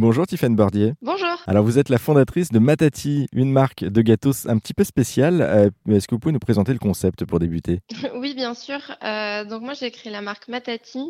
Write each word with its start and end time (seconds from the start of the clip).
Bonjour 0.00 0.26
Tiffaine 0.26 0.56
Bordier. 0.56 0.94
Bonjour. 1.02 1.28
Alors 1.46 1.62
vous 1.62 1.78
êtes 1.78 1.90
la 1.90 1.98
fondatrice 1.98 2.50
de 2.50 2.58
Matati, 2.58 3.26
une 3.34 3.52
marque 3.52 3.84
de 3.84 4.00
gâteaux 4.00 4.32
un 4.46 4.56
petit 4.56 4.72
peu 4.72 4.82
spéciale. 4.82 5.42
Euh, 5.42 5.68
Est-ce 5.90 6.08
que 6.08 6.14
vous 6.14 6.18
pouvez 6.18 6.32
nous 6.32 6.38
présenter 6.38 6.72
le 6.72 6.78
concept 6.78 7.26
pour 7.26 7.38
débuter? 7.38 7.80
Oui, 8.14 8.32
bien 8.34 8.54
sûr. 8.54 8.78
Euh, 9.04 9.44
donc 9.44 9.60
moi 9.60 9.74
j'ai 9.74 9.90
créé 9.90 10.10
la 10.10 10.22
marque 10.22 10.48
Matati, 10.48 11.04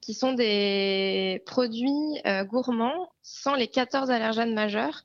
qui 0.00 0.14
sont 0.14 0.32
des 0.32 1.42
produits 1.44 2.20
euh, 2.24 2.44
gourmands 2.44 3.08
sans 3.28 3.56
les 3.56 3.66
14 3.66 4.08
allergènes 4.10 4.54
majeurs. 4.54 5.02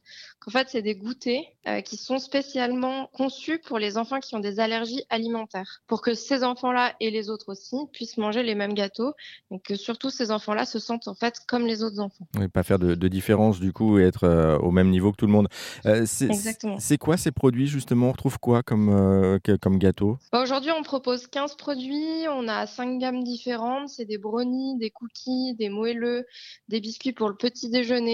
En 0.47 0.51
fait, 0.51 0.67
c'est 0.69 0.81
des 0.81 0.95
goûters 0.95 1.41
euh, 1.67 1.81
qui 1.81 1.97
sont 1.97 2.17
spécialement 2.17 3.07
conçus 3.13 3.59
pour 3.59 3.77
les 3.79 3.97
enfants 3.97 4.19
qui 4.19 4.35
ont 4.35 4.39
des 4.39 4.59
allergies 4.59 5.03
alimentaires, 5.09 5.81
pour 5.87 6.01
que 6.01 6.13
ces 6.15 6.43
enfants-là 6.43 6.93
et 6.99 7.11
les 7.11 7.29
autres 7.29 7.49
aussi 7.51 7.75
puissent 7.93 8.17
manger 8.17 8.41
les 8.43 8.55
mêmes 8.55 8.73
gâteaux, 8.73 9.13
et 9.51 9.59
que 9.59 9.75
surtout 9.75 10.09
ces 10.09 10.31
enfants-là 10.31 10.65
se 10.65 10.79
sentent 10.79 11.07
en 11.07 11.13
fait 11.15 11.35
comme 11.47 11.65
les 11.67 11.83
autres 11.83 11.99
enfants. 11.99 12.27
Oui, 12.37 12.47
pas 12.47 12.63
faire 12.63 12.79
de, 12.79 12.95
de 12.95 13.07
différence 13.07 13.59
du 13.59 13.71
coup 13.73 13.99
et 13.99 14.03
être 14.03 14.23
euh, 14.23 14.57
au 14.59 14.71
même 14.71 14.89
niveau 14.89 15.11
que 15.11 15.17
tout 15.17 15.27
le 15.27 15.31
monde. 15.31 15.47
Euh, 15.85 16.05
c'est- 16.07 16.25
Exactement. 16.25 16.77
C'est 16.79 16.97
quoi 16.97 17.17
ces 17.17 17.31
produits 17.31 17.67
justement? 17.67 18.07
On 18.09 18.11
retrouve 18.11 18.39
quoi 18.39 18.63
comme, 18.63 19.39
que- 19.43 19.55
comme 19.57 19.77
gâteau? 19.77 20.17
Bah, 20.31 20.41
Aujourd'hui, 20.41 20.71
on 20.71 20.81
propose 20.83 21.27
15 21.27 21.55
produits. 21.55 22.25
On 22.29 22.47
a 22.47 22.65
cinq 22.67 22.97
gammes 22.99 23.23
différentes. 23.23 23.89
C'est 23.89 24.05
des 24.05 24.17
brownies, 24.17 24.77
des 24.79 24.89
cookies, 24.89 25.55
des 25.55 25.69
moelleux, 25.69 26.25
des 26.67 26.79
biscuits 26.79 27.13
pour 27.13 27.29
le 27.29 27.35
petit 27.35 27.69
déjeuner, 27.69 28.10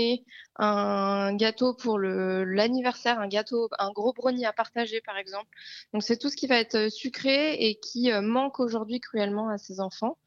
un 0.60 1.36
gâteau 1.36 1.74
pour 1.74 2.00
l'anniversaire, 2.00 3.20
un 3.20 3.28
gâteau, 3.28 3.70
un 3.78 3.92
gros 3.92 4.14
brownie 4.14 4.46
à 4.46 4.54
partager, 4.54 5.02
par 5.06 5.18
exemple. 5.18 5.48
Donc, 5.94 6.04
c'est 6.04 6.18
tout 6.18 6.30
ce 6.30 6.36
qui 6.36 6.48
va 6.48 6.58
être 6.58 6.76
euh, 6.76 6.90
sucré 6.90 7.54
et 7.54 7.76
qui 7.76 8.12
euh, 8.12 8.22
manque 8.22 8.60
aujourd'hui 8.60 9.00
cruellement 9.00 9.50
à 9.50 9.58
ces 9.58 9.80
enfants 9.80 10.18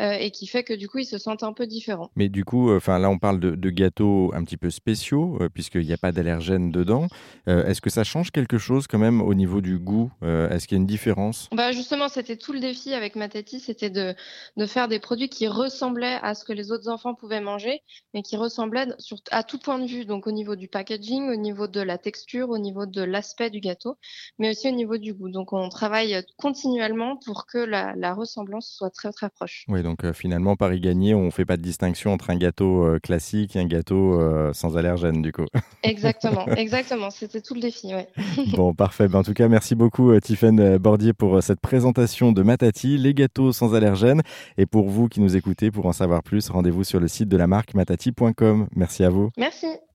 euh, 0.00 0.12
et 0.12 0.30
qui 0.30 0.46
fait 0.46 0.62
que 0.62 0.74
du 0.74 0.88
coup, 0.88 0.98
ils 0.98 1.06
se 1.06 1.18
sentent 1.18 1.42
un 1.42 1.52
peu 1.52 1.66
différents. 1.66 2.10
Mais 2.16 2.28
du 2.28 2.44
coup, 2.44 2.70
enfin 2.74 2.98
là 2.98 3.10
on 3.10 3.18
parle 3.18 3.40
de, 3.40 3.54
de 3.54 3.70
gâteaux 3.70 4.30
un 4.34 4.44
petit 4.44 4.56
peu 4.56 4.70
spéciaux 4.70 5.38
euh, 5.40 5.48
puisqu'il 5.48 5.86
n'y 5.86 5.92
a 5.92 5.96
pas 5.96 6.12
d'allergènes 6.12 6.70
dedans. 6.70 7.08
Est-ce 7.46 7.80
que 7.80 7.90
ça 7.90 8.04
change 8.04 8.30
quelque 8.30 8.58
chose 8.58 8.86
quand 8.86 8.98
même 8.98 9.22
au 9.22 9.32
niveau 9.32 9.60
du 9.60 9.78
goût 9.78 10.10
Est-ce 10.22 10.66
qu'il 10.66 10.76
y 10.76 10.78
a 10.78 10.82
une 10.82 10.86
différence? 10.86 11.48
Bah 11.52 11.72
justement, 11.72 12.08
c'était 12.08 12.36
tout 12.36 12.52
le 12.52 12.60
défi 12.60 12.92
avec 12.92 13.16
Matati, 13.16 13.58
c'était 13.58 13.88
de, 13.88 14.14
de 14.56 14.66
faire 14.66 14.88
des 14.88 14.98
produits 14.98 15.30
qui 15.30 15.48
ressemblaient 15.48 16.18
à 16.22 16.34
ce 16.34 16.44
que 16.44 16.52
les 16.52 16.72
autres 16.72 16.88
enfants 16.88 17.14
pouvaient 17.14 17.40
manger, 17.40 17.82
mais 18.12 18.22
qui 18.22 18.36
ressemblaient 18.36 18.88
sur, 18.98 19.17
à 19.30 19.42
tout 19.42 19.58
point 19.58 19.78
de 19.78 19.86
vue, 19.86 20.04
donc 20.04 20.26
au 20.26 20.32
niveau 20.32 20.56
du 20.56 20.68
packaging, 20.68 21.30
au 21.30 21.36
niveau 21.36 21.66
de 21.66 21.80
la 21.80 21.98
texture, 21.98 22.50
au 22.50 22.58
niveau 22.58 22.86
de 22.86 23.02
l'aspect 23.02 23.50
du 23.50 23.60
gâteau, 23.60 23.96
mais 24.38 24.50
aussi 24.50 24.68
au 24.68 24.74
niveau 24.74 24.98
du 24.98 25.14
goût. 25.14 25.28
Donc 25.28 25.52
on 25.52 25.68
travaille 25.68 26.22
continuellement 26.36 27.16
pour 27.24 27.46
que 27.46 27.58
la, 27.58 27.94
la 27.96 28.14
ressemblance 28.14 28.68
soit 28.68 28.90
très 28.90 29.12
très 29.12 29.30
proche. 29.30 29.64
Oui, 29.68 29.82
donc 29.82 30.04
euh, 30.04 30.12
finalement, 30.12 30.56
Paris 30.56 30.80
gagné, 30.80 31.14
on 31.14 31.30
fait 31.30 31.44
pas 31.44 31.56
de 31.56 31.62
distinction 31.62 32.12
entre 32.12 32.30
un 32.30 32.36
gâteau 32.36 32.84
euh, 32.84 32.98
classique 32.98 33.56
et 33.56 33.60
un 33.60 33.66
gâteau 33.66 34.20
euh, 34.20 34.52
sans 34.52 34.76
allergène, 34.76 35.22
du 35.22 35.32
coup. 35.32 35.46
Exactement, 35.82 36.46
exactement, 36.56 37.10
c'était 37.10 37.40
tout 37.40 37.54
le 37.54 37.60
défi, 37.60 37.94
ouais. 37.94 38.08
bon, 38.56 38.74
parfait. 38.74 39.08
Ben, 39.08 39.20
en 39.20 39.22
tout 39.22 39.32
cas, 39.34 39.48
merci 39.48 39.74
beaucoup, 39.74 40.10
euh, 40.10 40.20
Tiffaine 40.20 40.60
euh, 40.60 40.78
Bordier, 40.78 41.12
pour 41.12 41.36
euh, 41.36 41.40
cette 41.40 41.60
présentation 41.60 42.32
de 42.32 42.42
Matati, 42.42 42.98
les 42.98 43.14
gâteaux 43.14 43.52
sans 43.52 43.74
allergène. 43.74 44.22
Et 44.56 44.66
pour 44.66 44.88
vous 44.88 45.08
qui 45.08 45.20
nous 45.20 45.36
écoutez, 45.36 45.70
pour 45.70 45.86
en 45.86 45.92
savoir 45.92 46.22
plus, 46.22 46.48
rendez-vous 46.50 46.84
sur 46.84 47.00
le 47.00 47.08
site 47.08 47.28
de 47.28 47.36
la 47.36 47.46
marque 47.46 47.74
matati.com. 47.74 48.68
Merci 48.74 49.04
Merci. 49.36 49.66